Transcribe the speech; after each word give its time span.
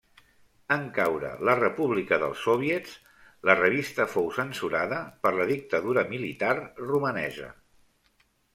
En 0.75 0.85
caure 0.93 1.33
la 1.49 1.53
república 1.59 2.17
dels 2.23 2.41
sòviets, 2.45 2.95
la 3.51 3.57
revista 3.61 4.09
fou 4.15 4.33
censurada 4.39 4.99
per 5.27 5.35
la 5.39 5.49
dictadura 5.55 6.07
militar 6.17 6.53
romanesa. 6.89 7.55